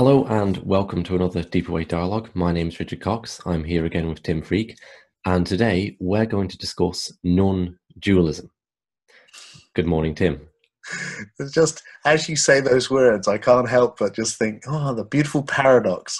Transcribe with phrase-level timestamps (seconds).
[0.00, 2.30] Hello and welcome to another Deeper Way Dialogue.
[2.32, 3.38] My name is Richard Cox.
[3.44, 4.78] I'm here again with Tim Freke,
[5.26, 8.50] and today we're going to discuss non dualism.
[9.74, 10.40] Good morning, Tim.
[11.52, 15.42] Just as you say those words, I can't help but just think, oh, the beautiful
[15.42, 16.18] paradox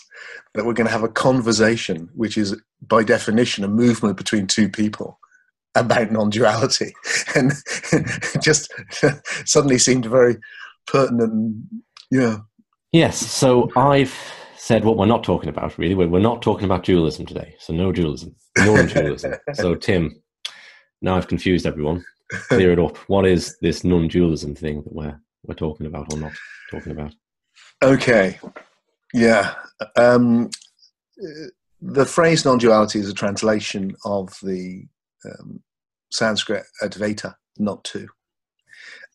[0.52, 2.54] that we're going to have a conversation, which is
[2.86, 5.18] by definition a movement between two people
[5.74, 6.92] about non duality.
[7.34, 7.52] And
[8.42, 8.70] just
[9.46, 10.36] suddenly seemed very
[10.86, 11.64] pertinent.
[12.10, 12.40] Yeah.
[12.92, 13.18] Yes.
[13.18, 14.14] So I've
[14.56, 15.94] said what we're not talking about, really.
[15.94, 17.54] We're not talking about dualism today.
[17.58, 19.34] So no dualism, non dualism.
[19.54, 20.22] so, Tim,
[21.00, 22.04] now I've confused everyone.
[22.48, 22.96] Clear it up.
[23.08, 26.32] What is this non dualism thing that we're, we're talking about or not
[26.70, 27.14] talking about?
[27.82, 28.38] Okay.
[29.12, 29.54] Yeah.
[29.96, 30.50] Um,
[31.80, 34.84] the phrase non duality is a translation of the
[35.24, 35.62] um,
[36.12, 38.08] Sanskrit Advaita, not two.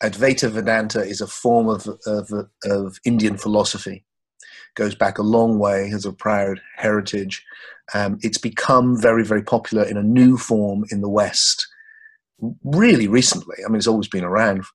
[0.04, 2.32] Advaita Vedanta is a form of, of,
[2.66, 4.04] of Indian philosophy.
[4.76, 7.46] Goes back a long way, has a proud heritage.
[7.94, 11.68] Um, it's become very, very popular in a new form in the West
[12.63, 13.55] really recently.
[13.63, 14.66] I mean, it's always been around,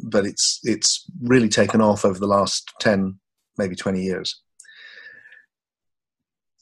[0.00, 3.18] but it's it's really taken off over the last ten,
[3.58, 4.40] maybe twenty years.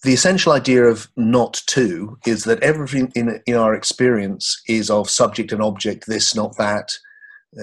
[0.03, 5.11] The essential idea of not two is that everything in, in our experience is of
[5.11, 6.97] subject and object, this, not that,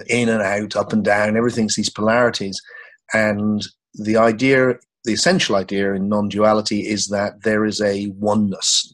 [0.07, 2.59] in and out, up and down, everything's these polarities.
[3.13, 8.93] And the idea, the essential idea in non duality is that there is a oneness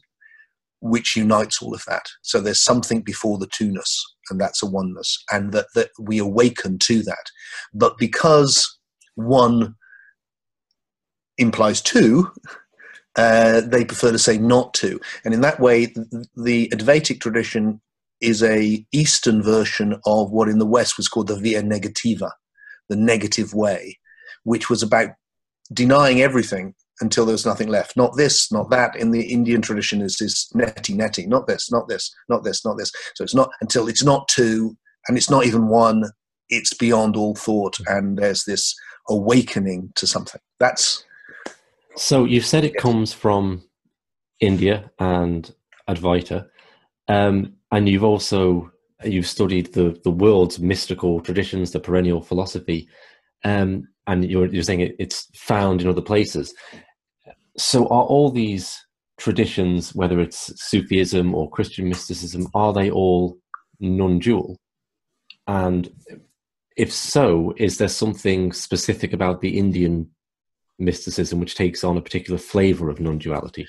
[0.80, 2.06] which unites all of that.
[2.22, 6.78] So there's something before the two-ness, and that's a oneness, and that, that we awaken
[6.80, 7.30] to that.
[7.72, 8.78] But because
[9.14, 9.76] one
[11.38, 12.32] implies two,
[13.16, 15.00] uh, they prefer to say not two.
[15.24, 15.94] And in that way,
[16.36, 17.80] the Advaitic tradition
[18.22, 22.30] is a Eastern version of what in the West was called the via negativa,
[22.88, 23.98] the negative way,
[24.44, 25.10] which was about
[25.72, 27.96] denying everything until there was nothing left.
[27.96, 28.94] Not this, not that.
[28.96, 32.78] In the Indian tradition, is this neti neti, not this, not this, not this, not
[32.78, 32.92] this.
[33.14, 34.76] So it's not until it's not two,
[35.08, 36.04] and it's not even one.
[36.48, 38.74] It's beyond all thought, and there's this
[39.08, 40.40] awakening to something.
[40.60, 41.04] That's
[41.96, 43.64] so you've said it comes from
[44.40, 45.52] India and
[45.88, 46.46] Advaita.
[47.08, 48.70] Um, and you've also
[49.04, 52.88] you've studied the the world's mystical traditions, the perennial philosophy,
[53.44, 56.54] um, and you're you're saying it, it's found in other places.
[57.56, 58.78] So, are all these
[59.18, 63.38] traditions, whether it's Sufism or Christian mysticism, are they all
[63.80, 64.56] non-dual?
[65.46, 65.90] And
[66.76, 70.08] if so, is there something specific about the Indian
[70.84, 73.66] mysticism which takes on a particular flavor of non-duality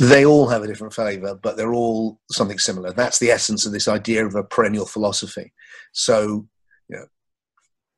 [0.00, 3.72] they all have a different flavor but they're all something similar that's the essence of
[3.72, 5.52] this idea of a perennial philosophy
[5.92, 6.46] so
[6.88, 7.06] you know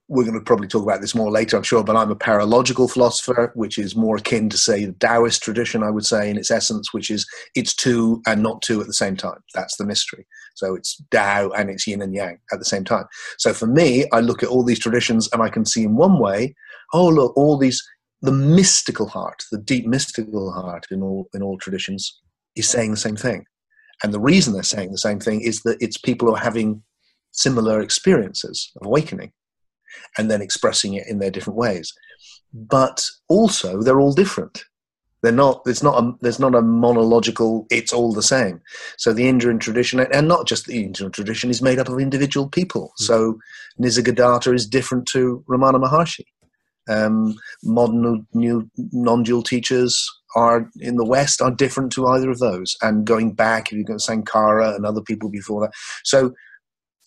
[0.08, 2.88] we're going to probably talk about this more later, I'm sure, but I'm a paralogical
[2.88, 6.50] philosopher, which is more akin to, say, the Taoist tradition, I would say, in its
[6.50, 9.38] essence, which is it's two and not two at the same time.
[9.54, 10.26] That's the mystery.
[10.56, 13.06] So it's Tao and it's yin and yang at the same time.
[13.38, 16.18] So for me, I look at all these traditions and I can see in one
[16.18, 16.54] way,
[16.92, 17.82] oh, look, all these
[18.24, 22.20] the mystical heart, the deep mystical heart in all in all traditions
[22.56, 23.44] is saying the same thing.
[24.02, 26.82] And the reason they're saying the same thing is that it's people who are having
[27.32, 29.32] similar experiences of awakening
[30.16, 31.92] and then expressing it in their different ways.
[32.52, 34.64] But also they're all different.
[35.22, 38.62] They're not there's not a there's not a monological it's all the same.
[38.96, 42.48] So the Indian tradition and not just the Indian tradition is made up of individual
[42.48, 42.86] people.
[42.86, 43.04] Mm-hmm.
[43.04, 43.38] So
[43.78, 46.24] Nisargadatta is different to Ramana Maharshi.
[46.88, 50.06] Um, modern new non-dual teachers
[50.36, 52.76] are in the West are different to either of those.
[52.82, 55.72] And going back, if you go Sankara and other people before that,
[56.04, 56.34] so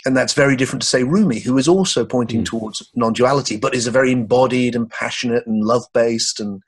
[0.06, 2.46] and that's very different to say Rumi, who is also pointing mm.
[2.46, 6.62] towards non-duality, but is a very embodied and passionate and love-based and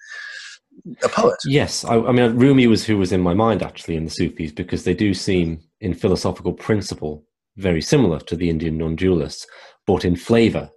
[1.03, 1.37] a poet.
[1.45, 4.51] Yes, I, I mean Rumi was who was in my mind actually in the Sufis
[4.51, 7.23] because they do seem, in philosophical principle,
[7.57, 9.45] very similar to the Indian non-dualists,
[9.85, 10.69] but in flavour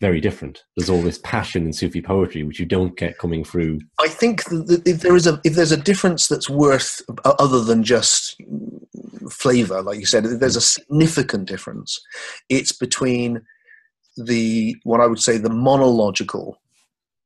[0.00, 0.64] very different.
[0.76, 3.80] There's all this passion in Sufi poetry which you don't get coming through.
[3.98, 7.84] I think that if there is a if there's a difference that's worth other than
[7.84, 8.40] just
[9.30, 12.00] flavor, like you said, there's a significant difference.
[12.48, 13.42] It's between
[14.16, 16.58] the what I would say the monological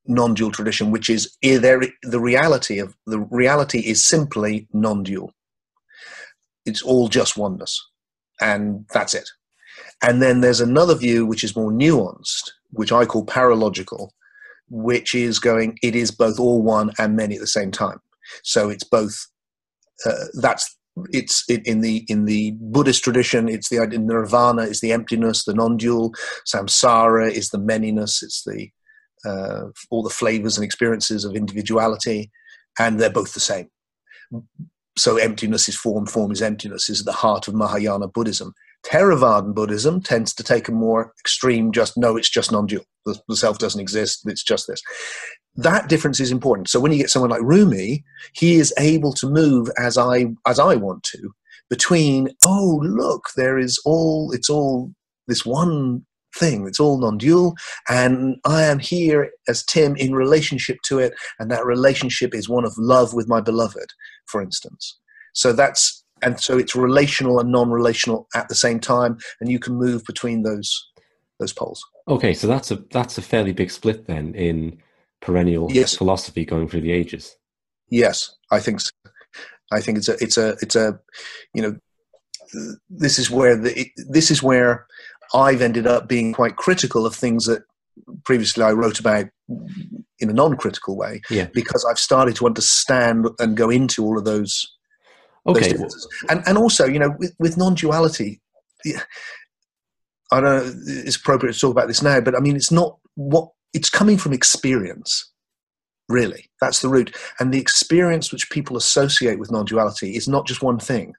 [0.06, 5.32] non-dual tradition, which is eh, there the reality of the reality is simply non-dual.
[6.67, 7.81] It's all just oneness,
[8.41, 9.29] and that's it.
[10.03, 14.12] And then there's another view which is more nuanced, which I call paralogical,
[14.69, 18.00] which is going, it is both all one and many at the same time.
[18.43, 19.26] So it's both,
[20.06, 20.76] uh, that's,
[21.11, 23.49] it's in the in the Buddhist tradition.
[23.49, 26.15] It's the nirvana is the emptiness, the non-dual.
[26.47, 28.23] Samsara is the manyness.
[28.23, 28.69] It's the
[29.29, 32.31] uh, all the flavors and experiences of individuality,
[32.79, 33.69] and they're both the same.
[34.97, 38.55] So emptiness is form, form is emptiness is at the heart of Mahayana Buddhism.
[38.87, 42.85] Theravadan Buddhism tends to take a more extreme, just no, it's just non-dual.
[43.07, 44.23] The, the self doesn't exist.
[44.27, 44.83] It's just this.
[45.57, 46.69] That difference is important.
[46.69, 48.05] So when you get someone like Rumi,
[48.35, 51.31] he is able to move as I as I want to
[51.71, 52.31] between.
[52.45, 54.33] Oh, look, there is all.
[54.33, 54.93] It's all
[55.29, 56.05] this one
[56.37, 56.67] thing.
[56.67, 57.55] It's all non-dual,
[57.89, 62.65] and I am here as Tim in relationship to it, and that relationship is one
[62.65, 63.93] of love with my beloved,
[64.27, 64.99] for instance.
[65.35, 69.75] So that's and so it's relational and non-relational at the same time, and you can
[69.75, 70.91] move between those
[71.38, 71.85] those poles.
[72.09, 74.79] Okay, so that's a that's a fairly big split then in
[75.21, 75.97] perennial yes.
[75.97, 77.37] philosophy going through the ages.
[77.88, 78.91] Yes, I think so.
[79.73, 80.99] I think it's a it's a it's a
[81.55, 81.76] you know
[82.88, 84.87] this is where the this is where
[85.35, 87.62] I've ended up being quite critical of things that
[88.25, 89.26] previously I wrote about
[90.19, 91.49] in a non-critical way yeah.
[91.53, 94.75] because I've started to understand and go into all of those
[95.46, 95.75] Okay.
[96.29, 98.41] And and also, you know, with, with non-duality,
[100.32, 102.99] I don't know it's appropriate to talk about this now, but I mean, it's not
[103.14, 105.31] what it's coming from experience.
[106.08, 110.62] Really, that's the root, and the experience which people associate with non-duality is not just
[110.62, 111.14] one thing.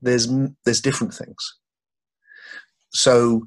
[0.00, 0.28] There's
[0.64, 1.36] there's different things.
[2.92, 3.46] So,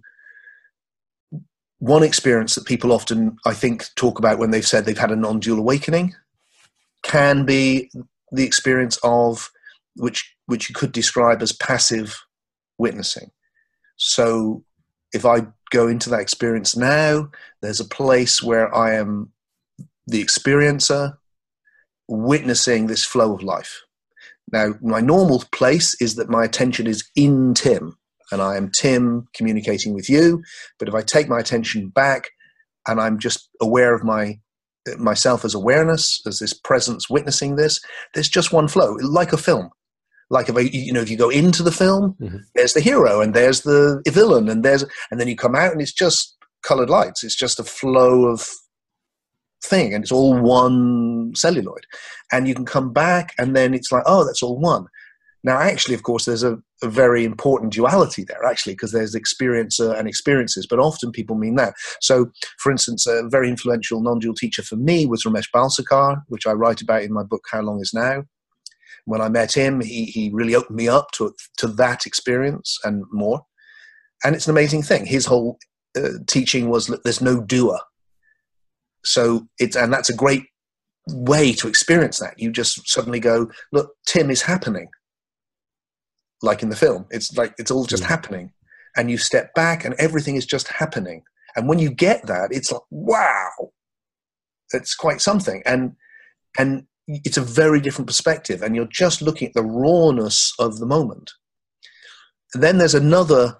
[1.79, 5.15] one experience that people often, I think, talk about when they've said they've had a
[5.15, 6.13] non-dual awakening
[7.03, 7.91] can be
[8.31, 9.51] the experience of
[9.95, 12.15] which which you could describe as passive
[12.77, 13.31] witnessing.
[13.97, 14.63] So
[15.13, 17.29] if I go into that experience now,
[17.61, 19.31] there's a place where I am
[20.07, 21.17] the experiencer
[22.07, 23.81] witnessing this flow of life.
[24.51, 27.97] Now, my normal place is that my attention is in Tim,
[28.31, 30.43] and I am Tim communicating with you.
[30.77, 32.29] But if I take my attention back
[32.87, 34.39] and I'm just aware of my
[34.97, 37.79] myself as awareness, as this presence witnessing this,
[38.13, 39.69] there's just one flow, like a film
[40.29, 42.37] like if I, you know if you go into the film mm-hmm.
[42.55, 45.81] there's the hero and there's the villain and there's and then you come out and
[45.81, 46.33] it's just
[46.63, 47.23] colored lights.
[47.23, 48.47] It's just a flow of
[49.63, 51.85] thing and it's all one celluloid.
[52.31, 54.87] And you can come back and then it's like oh that's all one.
[55.43, 59.97] Now actually of course there's a, a very important duality there actually because there's experiencer
[59.97, 61.75] and experiences but often people mean that.
[62.01, 66.51] So for instance a very influential non-dual teacher for me was ramesh balsekar which i
[66.51, 68.23] write about in my book how long is now
[69.05, 73.03] when I met him, he, he really opened me up to, to that experience and
[73.11, 73.41] more.
[74.23, 75.05] And it's an amazing thing.
[75.05, 75.57] His whole
[75.97, 77.79] uh, teaching was that there's no doer.
[79.03, 80.45] So it's, and that's a great
[81.09, 82.39] way to experience that.
[82.39, 84.87] You just suddenly go, look, Tim is happening.
[86.41, 88.07] Like in the film, it's like it's all just mm.
[88.07, 88.51] happening.
[88.95, 91.23] And you step back and everything is just happening.
[91.55, 93.49] And when you get that, it's like, wow,
[94.71, 95.61] it's quite something.
[95.65, 95.93] And,
[96.57, 100.85] and it's a very different perspective and you're just looking at the rawness of the
[100.85, 101.31] moment.
[102.53, 103.57] And then there's another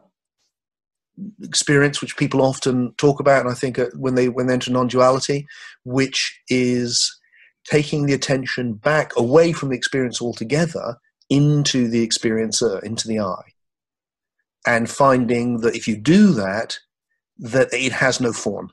[1.44, 4.72] experience which people often talk about and i think uh, when they when they enter
[4.72, 5.46] non-duality
[5.84, 7.20] which is
[7.66, 10.98] taking the attention back away from the experience altogether
[11.30, 13.42] into the experiencer into the i
[14.66, 16.80] and finding that if you do that
[17.38, 18.72] that it has no form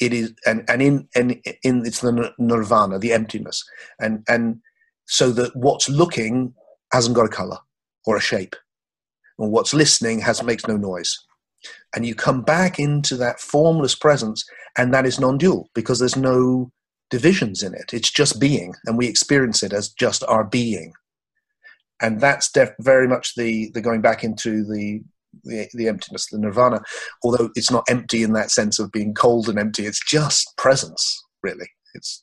[0.00, 3.64] it is and and in and in it's the nirvana the emptiness.
[4.00, 4.60] And and
[5.06, 6.54] so that what's looking
[6.92, 7.58] hasn't got a color
[8.06, 8.56] or a shape.
[9.38, 11.16] And what's listening has makes no noise.
[11.94, 14.44] And you come back into that formless presence
[14.76, 16.70] and that is non-dual because there's no
[17.10, 17.92] divisions in it.
[17.92, 20.92] It's just being and we experience it as just our being.
[22.00, 25.00] And that's def- very much the the going back into the
[25.44, 26.80] the, the emptiness, the nirvana,
[27.22, 29.86] although it's not empty in that sense of being cold and empty.
[29.86, 31.68] It's just presence, really.
[31.94, 32.22] It's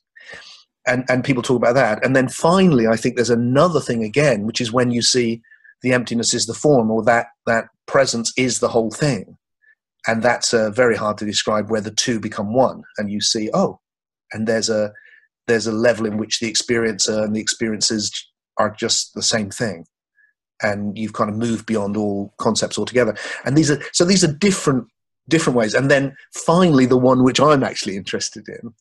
[0.86, 2.04] and and people talk about that.
[2.04, 5.42] And then finally, I think there's another thing again, which is when you see
[5.82, 9.36] the emptiness is the form, or that that presence is the whole thing,
[10.06, 12.82] and that's uh, very hard to describe where the two become one.
[12.98, 13.80] And you see, oh,
[14.32, 14.92] and there's a
[15.46, 18.10] there's a level in which the experiencer and the experiences
[18.58, 19.84] are just the same thing
[20.62, 23.16] and you've kind of moved beyond all concepts altogether.
[23.44, 24.86] And these are so these are different
[25.28, 25.74] different ways.
[25.74, 28.72] And then finally, the one which I'm actually interested in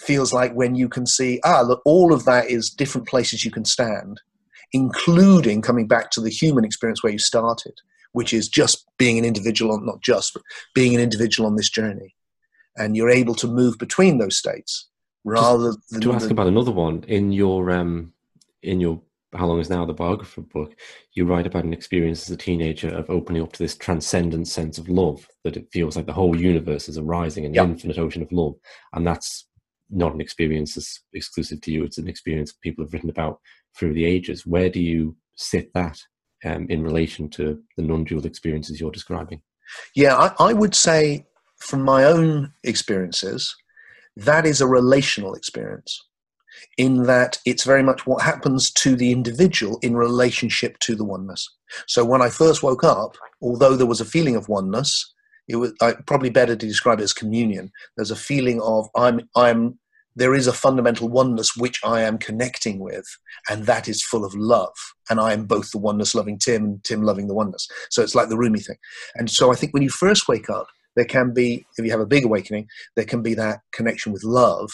[0.00, 3.50] feels like when you can see ah look, all of that is different places you
[3.50, 4.20] can stand,
[4.72, 7.74] including coming back to the human experience where you started,
[8.12, 10.42] which is just being an individual on not just but
[10.74, 12.14] being an individual on this journey,
[12.76, 14.88] and you're able to move between those states
[15.24, 18.12] rather just than to ask about another one in your um
[18.62, 19.00] in your
[19.34, 20.74] How Long Is Now, the biographer book,
[21.12, 24.78] you write about an experience as a teenager of opening up to this transcendent sense
[24.78, 27.64] of love, that it feels like the whole universe is arising, an yep.
[27.64, 28.54] infinite ocean of love.
[28.92, 29.46] And that's
[29.90, 33.40] not an experience that's exclusive to you, it's an experience people have written about
[33.76, 34.46] through the ages.
[34.46, 35.98] Where do you sit that
[36.44, 39.42] um, in relation to the non dual experiences you're describing?
[39.94, 41.26] Yeah, I, I would say
[41.58, 43.54] from my own experiences,
[44.16, 46.04] that is a relational experience
[46.76, 51.48] in that it's very much what happens to the individual in relationship to the oneness.
[51.86, 55.12] So when I first woke up, although there was a feeling of oneness,
[55.48, 57.70] it was I, probably better to describe it as communion.
[57.96, 59.78] There's a feeling of I'm I'm
[60.16, 63.04] there is a fundamental oneness which I am connecting with,
[63.50, 64.74] and that is full of love.
[65.10, 67.68] And I am both the oneness loving Tim and Tim loving the oneness.
[67.90, 68.76] So it's like the Rumi thing.
[69.16, 72.00] And so I think when you first wake up, there can be, if you have
[72.00, 74.70] a big awakening, there can be that connection with love.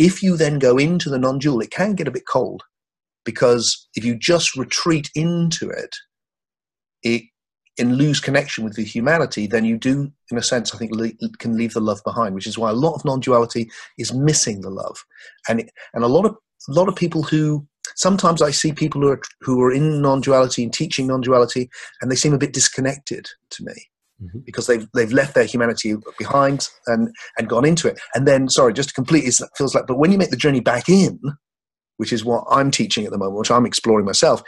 [0.00, 2.62] If you then go into the non dual, it can get a bit cold
[3.26, 5.94] because if you just retreat into it,
[7.02, 7.24] it
[7.78, 11.12] and lose connection with the humanity, then you do, in a sense, I think, le-
[11.38, 12.34] can leave the love behind.
[12.34, 15.04] Which is why a lot of non-duality is missing the love,
[15.50, 16.34] and it, and a lot of
[16.66, 20.62] a lot of people who sometimes I see people who are who are in non-duality
[20.62, 21.68] and teaching non-duality,
[22.00, 23.74] and they seem a bit disconnected to me
[24.22, 24.38] mm-hmm.
[24.44, 28.00] because they've they've left their humanity behind and and gone into it.
[28.14, 30.60] And then, sorry, just to complete, it feels like, but when you make the journey
[30.60, 31.18] back in,
[31.96, 34.42] which is what I'm teaching at the moment, which I'm exploring myself,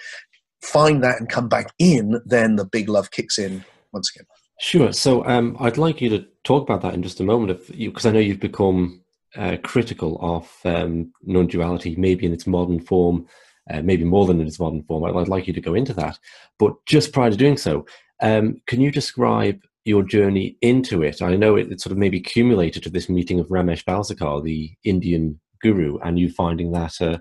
[0.63, 4.27] find that and come back in, then the big love kicks in once again.
[4.61, 4.93] Sure.
[4.93, 8.13] So um, I'd like you to talk about that in just a moment, because I
[8.13, 9.03] know you've become
[9.37, 13.27] uh, critical of um, non-duality, maybe in its modern form,
[13.71, 15.05] uh, maybe more than in its modern form.
[15.05, 16.19] I'd, I'd, like you to go into that.
[16.59, 17.87] But just prior to doing so,
[18.23, 21.21] um, can you describe your journey into it?
[21.21, 24.73] I know it, it, sort of maybe accumulated to this meeting of Ramesh Balsekar, the
[24.85, 27.19] Indian guru, and you finding that uh,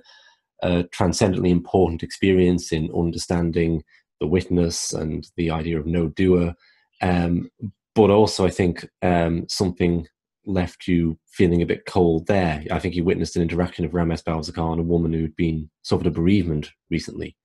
[0.61, 3.83] a transcendently important experience in understanding
[4.19, 6.53] the witness and the idea of no doer.
[7.01, 7.49] Um,
[7.95, 10.07] but also, I think um, something
[10.45, 12.63] left you feeling a bit cold there.
[12.71, 16.07] I think you witnessed an interaction of Ramesh Balsekar and a woman who'd been suffered
[16.07, 17.35] a bereavement recently.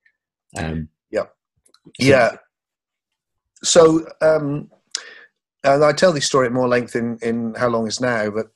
[0.57, 1.25] Um, yeah.
[2.01, 2.37] So, yeah.
[3.63, 4.71] So, um,
[5.65, 8.47] and I tell this story at more length in, in How Long Is Now, but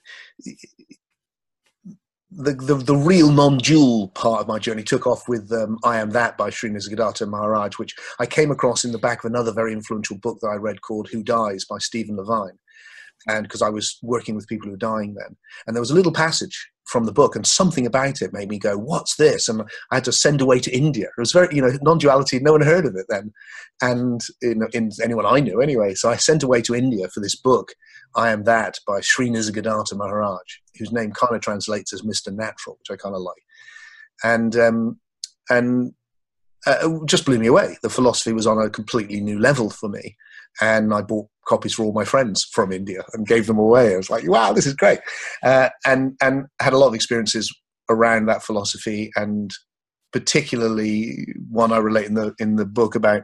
[2.30, 6.10] the, the, the real non-dual part of my journey took off with um, I Am
[6.10, 9.72] That by Sri Nisargadatta Maharaj, which I came across in the back of another very
[9.72, 12.58] influential book that I read called Who Dies by Stephen Levine
[13.28, 15.36] and because I was working with people who were dying then.
[15.66, 18.58] And there was a little passage from the book, and something about it made me
[18.58, 21.06] go, "What's this?" And I had to send away to India.
[21.06, 22.40] It was very, you know, non-duality.
[22.40, 23.32] No one heard of it then,
[23.80, 25.94] and in, in anyone I knew anyway.
[25.94, 27.72] So I sent away to India for this book,
[28.16, 30.46] "I Am That" by Sri Nisargadatta Maharaj,
[30.78, 33.42] whose name kind of translates as Mister Natural, which I kind of like,
[34.24, 35.00] and um,
[35.48, 35.94] and
[36.66, 37.78] uh, just blew me away.
[37.82, 40.16] The philosophy was on a completely new level for me,
[40.60, 43.94] and I bought copies for all my friends from India and gave them away.
[43.94, 45.00] I was like, wow, this is great,
[45.42, 47.52] uh, and and had a lot of experiences
[47.88, 49.50] around that philosophy, and
[50.12, 53.22] particularly one I relate in the in the book about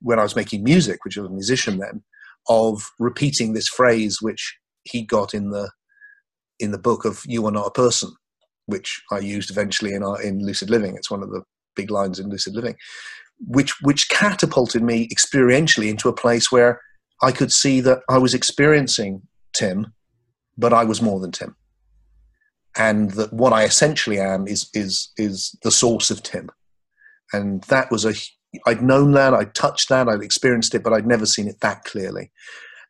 [0.00, 2.02] when I was making music, which I was a musician then,
[2.48, 5.70] of repeating this phrase which he got in the
[6.58, 8.10] in the book of "You are not a person,"
[8.66, 10.96] which I used eventually in our, in Lucid Living.
[10.96, 11.42] It's one of the
[11.74, 12.76] big lines in lucid living,
[13.46, 16.80] which which catapulted me experientially into a place where
[17.22, 19.22] I could see that I was experiencing
[19.52, 19.92] Tim,
[20.56, 21.56] but I was more than Tim,
[22.76, 26.50] and that what I essentially am is is is the source of Tim,
[27.32, 28.14] and that was a
[28.66, 31.84] I'd known that, I'd touched that, I'd experienced it, but I'd never seen it that
[31.84, 32.30] clearly.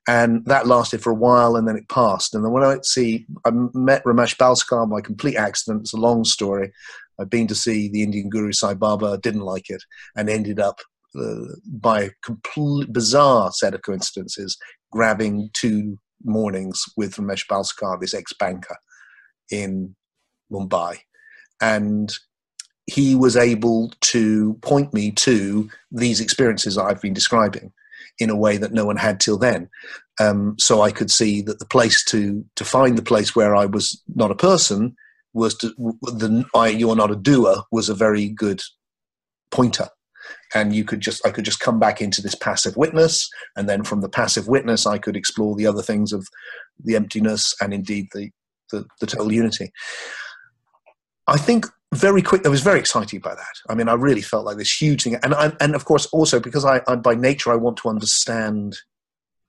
[0.09, 2.35] And that lasted for a while and then it passed.
[2.35, 5.83] And then when I see, I met Ramesh Balsekar by complete accident.
[5.83, 6.73] It's a long story.
[7.23, 9.83] I'd been to see the Indian Guru Sai Baba, didn't like it,
[10.17, 10.81] and ended up
[11.19, 14.59] uh, by a complete bizarre set of coincidences
[14.91, 18.77] grabbing two mornings with Ramesh Balsekar, this ex-banker
[19.51, 19.95] in
[20.53, 20.99] Mumbai,
[21.61, 22.13] and
[22.87, 27.73] he was able to point me to these experiences I've been describing
[28.19, 29.69] in a way that no one had till then.
[30.21, 33.67] Um, so I could see that the place to to find the place where I
[33.67, 34.97] was not a person
[35.35, 35.69] was to,
[36.03, 38.61] the I, you're not a doer was a very good
[39.51, 39.89] pointer.
[40.55, 43.83] And you could just i could just come back into this passive witness and then
[43.85, 46.27] from the passive witness i could explore the other things of
[46.83, 48.31] the emptiness and indeed the
[48.71, 49.71] the, the total unity.
[51.27, 53.55] I think very quick i was very excited by that.
[53.69, 55.17] I mean i really felt like this huge thing.
[55.23, 58.77] And I, and of course also because I, I by nature i want to understand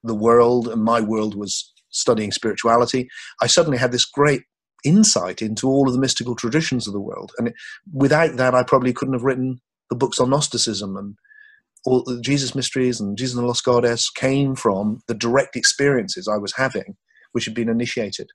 [0.03, 3.07] the world and my world was studying spirituality
[3.41, 4.41] i suddenly had this great
[4.83, 7.31] insight into all of the mystical traditions of the world.
[7.37, 7.53] And
[7.91, 11.15] without that, I probably couldn't have written the books on Gnosticism and
[11.85, 16.27] all the Jesus mysteries and Jesus and the Lost Goddess came from the direct experiences
[16.27, 16.95] I was having,
[17.33, 18.29] which had been initiated.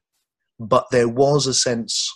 [0.61, 2.11] But there was a sense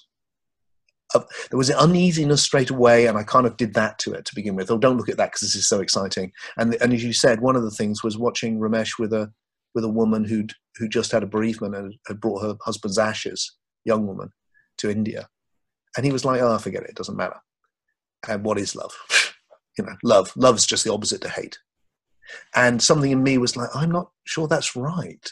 [1.15, 4.25] of, there was an uneasiness straight away, and I kind of did that to it
[4.27, 4.71] to begin with.
[4.71, 6.33] Oh, don't look at that because this is so exciting.
[6.57, 9.33] And and as you said, one of the things was watching Ramesh with a
[9.75, 13.55] with a woman who'd who just had a bereavement and had brought her husband's ashes,
[13.85, 14.33] young woman,
[14.79, 15.29] to India,
[15.97, 16.91] and he was like, "Oh, forget it.
[16.91, 17.41] It doesn't matter."
[18.29, 18.93] And what is love?
[19.79, 20.33] you know, love.
[20.37, 21.59] Love's just the opposite to hate.
[22.55, 25.31] And something in me was like, I'm not sure that's right.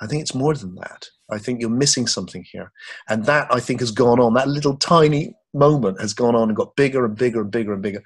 [0.00, 1.06] I think it's more than that.
[1.30, 2.72] I think you're missing something here.
[3.08, 4.34] And that I think has gone on.
[4.34, 7.82] That little tiny moment has gone on and got bigger and bigger and bigger and
[7.82, 8.02] bigger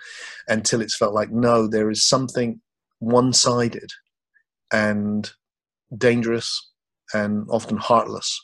[0.48, 2.60] until it's felt like, no, there is something
[2.98, 3.90] one sided
[4.72, 5.30] and
[5.96, 6.72] dangerous
[7.12, 8.40] and often heartless.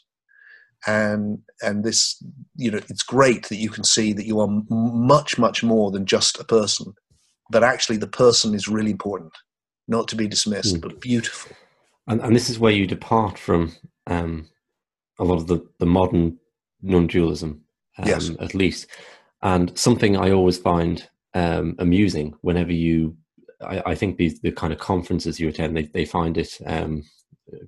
[0.86, 2.22] And and this,
[2.56, 6.06] you know, it's great that you can see that you are much, much more than
[6.06, 6.94] just a person
[7.50, 9.36] but actually the person is really important,
[9.88, 10.80] not to be dismissed, mm.
[10.80, 11.54] but beautiful.
[12.06, 13.72] And, and, this is where you depart from
[14.06, 14.48] um,
[15.18, 16.38] a lot of the, the modern
[16.82, 17.60] non-dualism,
[17.98, 18.30] um, yes.
[18.40, 18.86] at least.
[19.42, 23.16] And something I always find um, amusing whenever you,
[23.60, 27.04] I, I, think these the kind of conferences you attend, they, they find it um,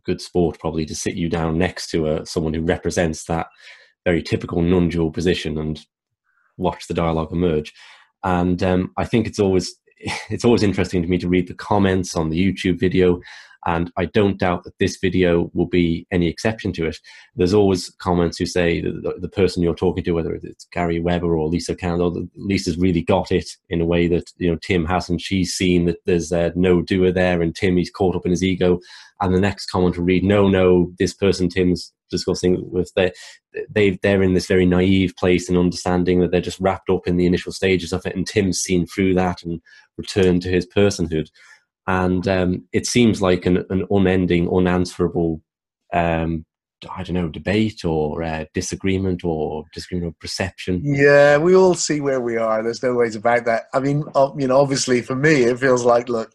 [0.05, 3.47] good sport probably to sit you down next to a, someone who represents that
[4.05, 5.87] very typical non-dual position and
[6.57, 7.73] watch the dialogue emerge
[8.25, 9.75] and um, I think it's always
[10.31, 13.21] it's always interesting to me to read the comments on the YouTube video.
[13.65, 16.99] And I don't doubt that this video will be any exception to it.
[17.37, 21.37] There's always comments who say the, the person you're talking to, whether it's Gary Weber
[21.37, 25.21] or Lisa Candle, Lisa's really got it in a way that you know Tim hasn't.
[25.21, 28.43] She's seen that there's uh, no doer there, and Tim he's caught up in his
[28.43, 28.81] ego.
[29.23, 33.11] And the next comment will read, "No, no, this person Tim's discussing with they
[33.69, 37.17] they they're in this very naive place and understanding that they're just wrapped up in
[37.17, 39.61] the initial stages of it and tim's seen through that and
[39.99, 41.29] returned to his personhood
[41.89, 45.43] and um, it seems like an, an unending unanswerable
[45.93, 46.45] um,
[46.91, 50.81] I don't know, debate or uh, disagreement or disagreement of perception.
[50.83, 52.61] Yeah, we all see where we are.
[52.61, 53.67] There's no ways about that.
[53.73, 54.03] I mean,
[54.37, 56.33] you know, obviously for me, it feels like, look,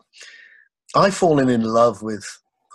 [0.96, 2.26] I've fallen in love with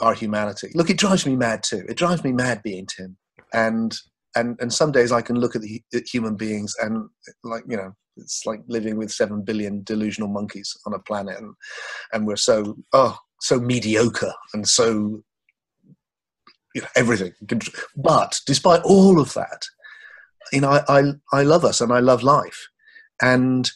[0.02, 0.70] our humanity.
[0.74, 1.84] Look, it drives me mad too.
[1.88, 3.16] It drives me mad being Tim.
[3.54, 3.96] And
[4.34, 7.08] and and some days I can look at the at human beings and
[7.44, 11.54] like you know it's like living with seven billion delusional monkeys on a planet, and
[12.12, 15.22] and we're so oh so mediocre and so
[16.74, 17.32] you know everything.
[17.96, 19.64] But despite all of that,
[20.52, 22.68] you know I I, I love us and I love life,
[23.20, 23.70] and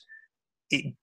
[0.70, 0.94] it,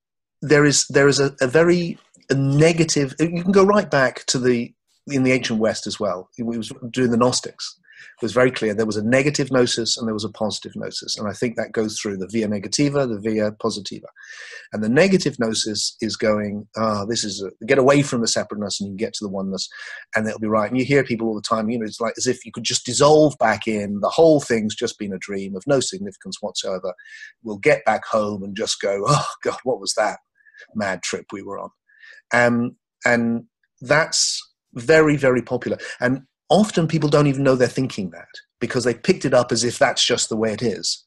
[0.41, 1.97] there is there is a, a very
[2.29, 3.15] a negative.
[3.19, 4.73] You can go right back to the
[5.07, 6.29] in the ancient West as well.
[6.35, 7.79] He was doing the Gnostics.
[8.21, 11.17] It was very clear there was a negative gnosis and there was a positive gnosis.
[11.17, 14.07] And I think that goes through the via negativa, the via positiva.
[14.71, 18.27] And the negative gnosis is going, ah, oh, this is, a, get away from the
[18.27, 19.67] separateness and you get to the oneness
[20.15, 20.69] and it'll be right.
[20.69, 22.63] And you hear people all the time, you know, it's like as if you could
[22.63, 26.93] just dissolve back in, the whole thing's just been a dream of no significance whatsoever.
[27.43, 30.19] We'll get back home and just go, oh God, what was that
[30.75, 31.69] mad trip we were on?
[32.33, 33.45] Um, and
[33.81, 34.41] that's
[34.73, 35.77] very, very popular.
[35.99, 38.27] And often people don't even know they're thinking that
[38.59, 41.03] because they picked it up as if that's just the way it is.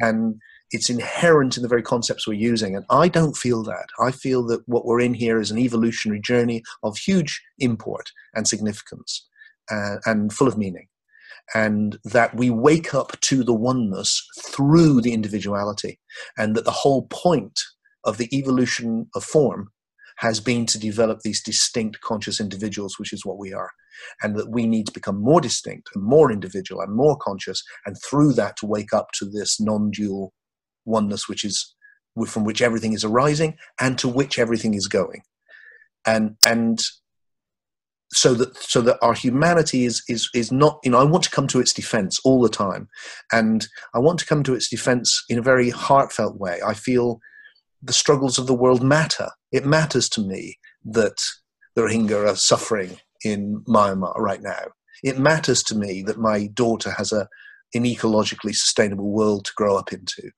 [0.00, 2.76] And it's inherent in the very concepts we're using.
[2.76, 3.86] And I don't feel that.
[4.00, 8.46] I feel that what we're in here is an evolutionary journey of huge import and
[8.46, 9.26] significance
[9.70, 10.88] uh, and full of meaning.
[11.54, 15.98] And that we wake up to the oneness through the individuality.
[16.36, 17.58] And that the whole point
[18.04, 19.70] of the evolution of form
[20.18, 23.70] has been to develop these distinct conscious individuals, which is what we are.
[24.22, 27.96] And that we need to become more distinct and more individual and more conscious, and
[28.08, 30.32] through that to wake up to this non dual
[30.84, 31.74] oneness, which is
[32.26, 35.22] from which everything is arising and to which everything is going.
[36.04, 36.80] And, and
[38.10, 41.30] so that so that our humanity is is is not you know I want to
[41.30, 42.88] come to its defense all the time
[43.32, 47.20] and I want to come to its defense in a very heartfelt way I feel
[47.82, 49.30] the struggles of the world matter.
[49.52, 51.16] It matters to me that
[51.74, 54.66] the Rohingya are suffering in Myanmar right now.
[55.02, 57.28] It matters to me that my daughter has a
[57.74, 60.30] an ecologically sustainable world to grow up into.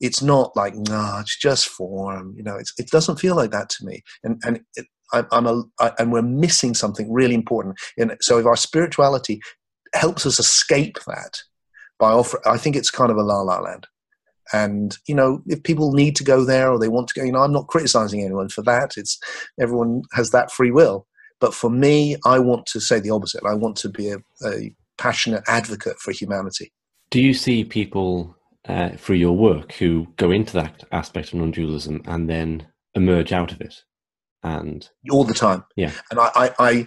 [0.00, 2.34] It's not like, nah, it's just form.
[2.36, 4.02] You know, it doesn't feel like that to me.
[4.24, 7.78] And and it, I, I'm a, I, and we're missing something really important.
[7.96, 9.40] And so if our spirituality
[9.94, 11.40] helps us escape that
[11.98, 13.86] by offering, I think it's kind of a la la land.
[14.52, 17.32] And you know, if people need to go there or they want to go, you
[17.32, 18.92] know, I'm not criticizing anyone for that.
[18.96, 19.18] It's
[19.60, 21.06] everyone has that free will.
[21.40, 23.44] But for me, I want to say the opposite.
[23.44, 26.72] I want to be a, a passionate advocate for humanity.
[27.10, 28.34] Do you see people
[28.68, 33.52] uh, through your work who go into that aspect of non-dualism and then emerge out
[33.52, 33.82] of it.
[34.42, 35.64] And all the time.
[35.74, 35.92] Yeah.
[36.10, 36.86] And I, I, I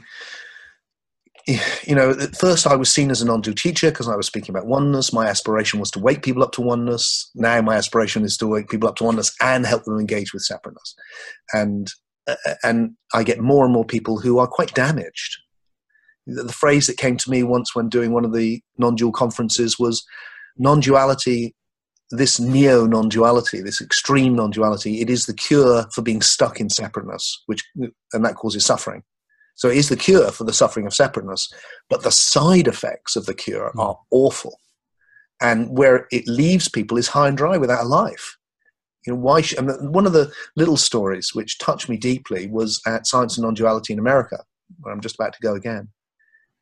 [1.48, 4.56] you know, at first I was seen as a non-dual teacher because I was speaking
[4.56, 5.14] about oneness.
[5.14, 7.30] My aspiration was to wake people up to oneness.
[7.36, 10.44] Now my aspiration is to wake people up to oneness and help them engage with
[10.44, 10.96] separateness.
[11.54, 11.88] And
[12.28, 15.38] uh, and I get more and more people who are quite damaged.
[16.28, 19.80] The, the phrase that came to me once when doing one of the non-dual conferences
[19.80, 20.04] was
[20.58, 21.56] non-duality
[22.12, 27.42] this neo non-duality, this extreme non-duality, it is the cure for being stuck in separateness,
[27.46, 27.64] which
[28.14, 29.02] and that causes suffering.
[29.56, 31.52] So it is the cure for the suffering of separateness,
[31.90, 33.80] but the side effects of the cure hmm.
[33.80, 34.60] are awful,
[35.42, 38.38] and where it leaves people is high and dry without a life.
[39.06, 39.42] You know why?
[39.42, 43.44] Sh- and one of the little stories which touched me deeply was at Science and
[43.44, 44.44] Non-Duality in America,
[44.80, 45.90] where I'm just about to go again,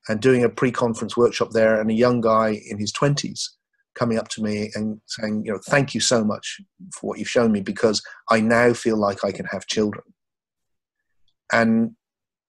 [0.07, 3.55] and doing a pre-conference workshop there, and a young guy in his twenties
[3.95, 6.61] coming up to me and saying, you know, thank you so much
[6.93, 10.05] for what you've shown me because I now feel like I can have children.
[11.51, 11.95] And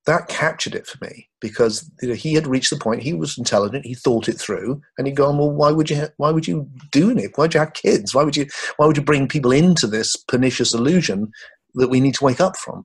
[0.07, 3.37] that captured it for me because you know, he had reached the point he was
[3.37, 6.49] intelligent he thought it through and he'd gone well why would you ha- why would
[6.49, 8.15] you do it why would you have kids?
[8.15, 11.31] Why would you why would you bring people into this pernicious illusion
[11.75, 12.85] that we need to wake up from?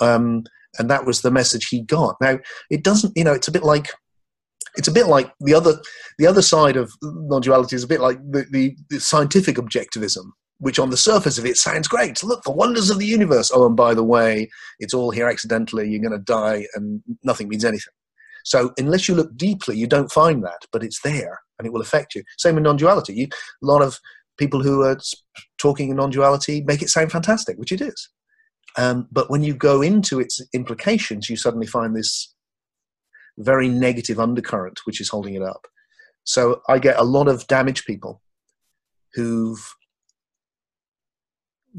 [0.00, 0.44] Um,
[0.78, 2.16] and that was the message he got.
[2.20, 2.38] Now
[2.70, 3.90] it doesn't you know it's a bit like
[4.76, 5.80] it's a bit like the other
[6.18, 10.78] the other side of non-duality is a bit like the, the, the, scientific objectivism which
[10.78, 12.22] on the surface of it sounds great.
[12.22, 13.50] Look the wonders of the universe.
[13.54, 15.88] Oh and by the way it's all here accidentally.
[15.88, 17.92] You're going to die and nothing means anything.
[18.44, 21.80] So unless you look deeply you don't find that but it's there and it will
[21.80, 22.22] affect you.
[22.38, 23.14] Same with non-duality.
[23.14, 23.98] You, a lot of
[24.36, 24.98] people who are
[25.58, 28.08] talking in non-duality make it sound fantastic which it is.
[28.76, 32.34] Um, but when you go into its implications you suddenly find this
[33.38, 35.66] very negative undercurrent which is holding it up.
[36.24, 38.20] So I get a lot of damaged people
[39.14, 39.74] who've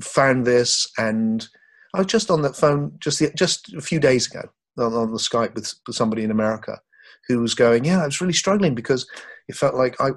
[0.01, 1.47] found this, and
[1.93, 5.11] I was just on the phone just the, just a few days ago on, on
[5.11, 6.79] the Skype with, with somebody in America
[7.27, 9.07] who was going, "Yeah, I was really struggling because
[9.47, 10.11] it felt like I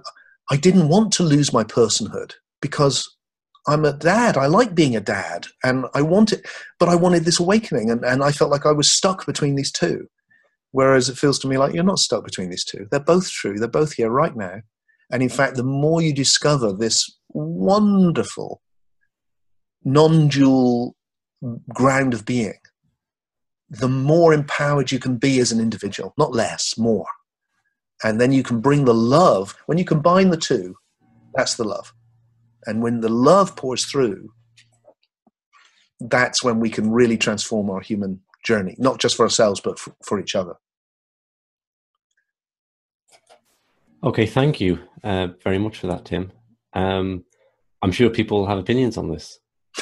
[0.51, 3.09] I didn't want to lose my personhood because
[3.68, 4.37] I'm a dad.
[4.37, 6.45] I like being a dad, and I wanted,
[6.79, 9.73] but I wanted this awakening, and, and I felt like I was stuck between these
[9.73, 10.09] two.
[10.73, 12.87] Whereas it feels to me like you're not stuck between these two.
[12.90, 13.59] They're both true.
[13.59, 14.62] They're both here right now.
[15.11, 18.62] And in fact, the more you discover this wonderful
[19.85, 20.97] non dual
[21.73, 22.59] ground of being,
[23.71, 27.07] the more empowered you can be as an individual, not less, more.
[28.05, 29.57] And then you can bring the love.
[29.66, 30.77] When you combine the two,
[31.35, 31.92] that's the love.
[32.66, 34.33] And when the love pours through,
[36.01, 39.95] that's when we can really transform our human journey, not just for ourselves, but for,
[40.05, 40.55] for each other.
[44.05, 46.33] Okay, thank you uh, very much for that, Tim.
[46.73, 47.25] Um,
[47.83, 49.38] I'm sure people have opinions on this.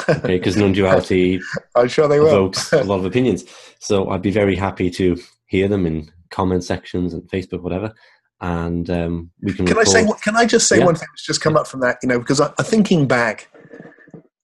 [0.08, 1.40] Okay, because non-duality
[1.74, 2.28] I'm sure they will.
[2.28, 3.44] evokes a lot of opinions.
[3.80, 7.92] So I'd be very happy to hear them in comment sections and Facebook, whatever.
[8.40, 9.66] And um, we can.
[9.66, 9.96] Can record.
[9.96, 10.08] I say?
[10.22, 10.86] Can I just say Yeah.
[10.86, 11.98] one thing that's just come up from that?
[12.02, 13.48] You know, because I, I thinking back,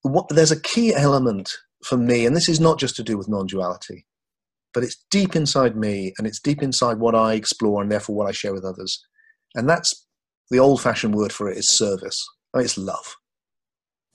[0.03, 1.53] what, there's a key element
[1.85, 4.05] for me, and this is not just to do with non-duality,
[4.75, 8.29] but it's deep inside me, and it's deep inside what I explore, and therefore what
[8.29, 9.03] I share with others.
[9.55, 10.07] And that's
[10.51, 12.23] the old-fashioned word for it is service.
[12.53, 13.17] I mean, it's love,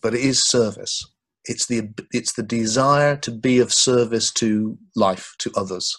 [0.02, 1.04] but it is service.
[1.46, 5.98] It's the it's the desire to be of service to life, to others.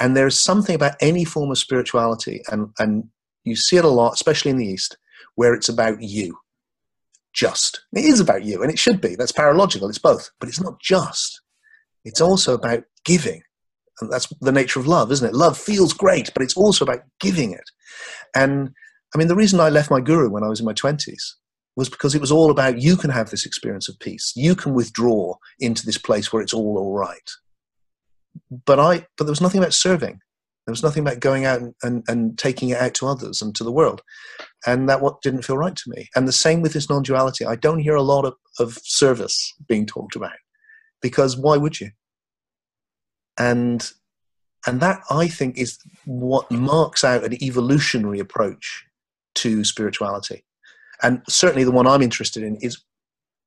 [0.00, 3.04] And there is something about any form of spirituality, and, and
[3.44, 4.96] you see it a lot, especially in the East,
[5.34, 6.38] where it's about you.
[7.34, 7.84] Just.
[7.94, 9.14] It is about you, and it should be.
[9.14, 10.30] That's paralogical, it's both.
[10.40, 11.42] But it's not just.
[12.04, 13.42] It's also about giving.
[14.00, 15.34] And that's the nature of love, isn't it?
[15.34, 17.70] Love feels great, but it's also about giving it.
[18.34, 18.70] And
[19.14, 21.34] I mean, the reason I left my guru when I was in my 20s
[21.76, 24.32] was because it was all about you can have this experience of peace.
[24.36, 27.30] You can withdraw into this place where it's all all right.
[28.66, 30.20] But I, but there was nothing about serving.
[30.66, 33.54] There was nothing about going out and, and, and taking it out to others and
[33.56, 34.02] to the world.
[34.66, 36.08] And that what didn't feel right to me.
[36.14, 37.46] And the same with this non-duality.
[37.46, 40.36] I don't hear a lot of, of service being talked about
[41.00, 41.90] because why would you?
[43.38, 43.90] And
[44.66, 48.84] and that I think is what marks out an evolutionary approach
[49.36, 50.44] to spirituality.
[51.02, 52.82] And certainly the one I'm interested in is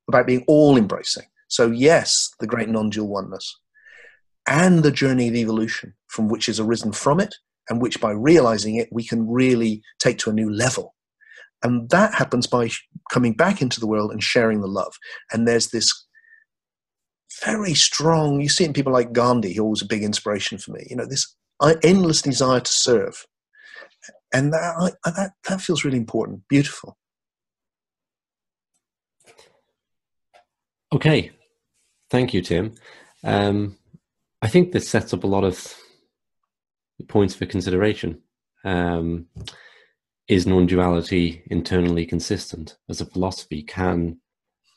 [0.08, 1.26] about being all embracing.
[1.48, 3.56] So, yes, the great non dual oneness
[4.48, 7.34] and the journey of evolution from which has arisen from it,
[7.70, 10.96] and which by realizing it, we can really take to a new level.
[11.64, 12.70] And that happens by
[13.12, 14.94] coming back into the world and sharing the love.
[15.32, 16.06] And there's this
[17.44, 20.86] very strong, you see in people like Gandhi, who was a big inspiration for me,
[20.90, 21.36] you know, this
[21.84, 23.26] endless desire to serve.
[24.34, 26.98] And that, that, that feels really important, beautiful.
[30.94, 31.32] Okay.
[32.12, 32.76] Thank you, Tim.
[33.24, 33.78] Um,
[34.44, 35.76] I think this sets up a lot of
[37.08, 38.22] points for consideration.
[38.64, 39.26] Um,
[40.28, 43.64] is non duality internally consistent as a philosophy?
[43.64, 44.20] Can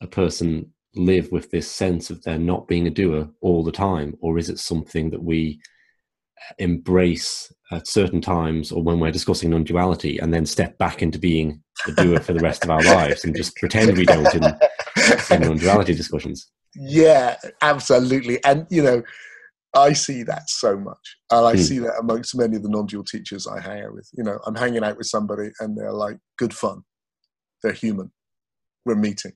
[0.01, 4.17] a person live with this sense of there not being a doer all the time?
[4.21, 5.61] Or is it something that we
[6.59, 11.19] embrace at certain times or when we're discussing non duality and then step back into
[11.19, 14.45] being a doer for the rest of our lives and just pretend we don't in,
[15.31, 16.51] in non duality discussions?
[16.75, 18.43] Yeah, absolutely.
[18.45, 19.03] And, you know,
[19.75, 21.17] I see that so much.
[21.31, 21.59] And I mm.
[21.59, 24.09] see that amongst many of the non dual teachers I hang out with.
[24.17, 26.83] You know, I'm hanging out with somebody and they're like, good fun.
[27.63, 28.13] They're human.
[28.85, 29.33] We're meeting.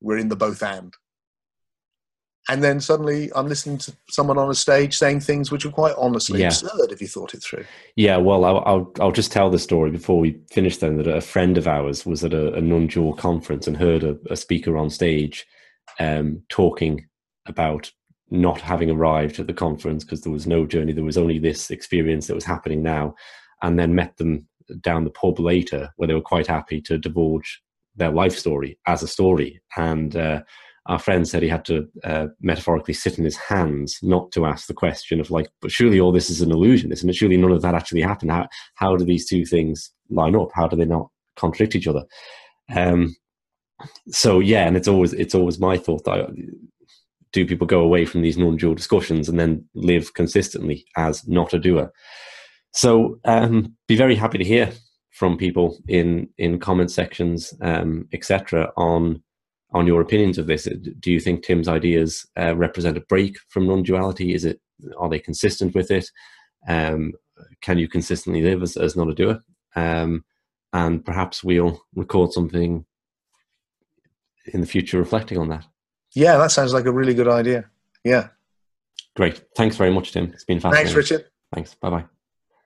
[0.00, 0.92] We're in the both and.
[2.48, 5.94] And then suddenly I'm listening to someone on a stage saying things which are quite
[5.96, 6.48] honestly yeah.
[6.48, 7.64] absurd if you thought it through.
[7.94, 11.20] Yeah, well, I'll, I'll, I'll, just tell the story before we finish then that a
[11.20, 14.76] friend of ours was at a, a non dual conference and heard a, a speaker
[14.76, 15.46] on stage
[16.00, 17.06] um, talking
[17.46, 17.90] about
[18.30, 21.70] not having arrived at the conference because there was no journey, there was only this
[21.70, 23.14] experience that was happening now,
[23.62, 24.48] and then met them
[24.80, 27.62] down the pub later where they were quite happy to divulge
[27.94, 29.60] their life story as a story.
[29.76, 30.42] And uh,
[30.86, 34.66] our friend said he had to uh, metaphorically sit in his hands not to ask
[34.66, 37.14] the question of like, but surely all this is an illusion, isn't it?
[37.14, 38.32] Surely none of that actually happened.
[38.32, 40.48] How how do these two things line up?
[40.54, 42.04] How do they not contradict each other?
[42.74, 43.14] Um,
[44.08, 46.26] so yeah, and it's always it's always my thought that I,
[47.32, 51.58] do people go away from these non-dual discussions and then live consistently as not a
[51.58, 51.90] doer?
[52.72, 54.72] So um, be very happy to hear
[55.12, 58.72] from people in in comment sections, um, etc.
[58.76, 59.22] on
[59.74, 60.68] on your opinions of this.
[61.00, 64.34] Do you think Tim's ideas uh, represent a break from non-duality?
[64.34, 64.60] Is it
[64.98, 66.10] are they consistent with it?
[66.68, 67.12] Um,
[67.60, 69.42] can you consistently live as, as not a doer?
[69.74, 70.24] Um,
[70.72, 72.84] and perhaps we'll record something
[74.46, 75.66] in the future reflecting on that.
[76.14, 77.70] Yeah, that sounds like a really good idea.
[78.04, 78.28] Yeah.
[79.14, 79.42] Great.
[79.56, 80.24] Thanks very much, Tim.
[80.32, 80.94] It's been fascinating.
[80.94, 81.26] Thanks, Richard.
[81.54, 81.74] Thanks.
[81.74, 82.04] Bye bye.